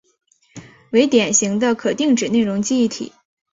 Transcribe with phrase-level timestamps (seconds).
[0.93, 3.11] 为典型的可定址内容记忆体。